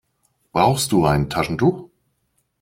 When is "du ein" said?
0.93-1.29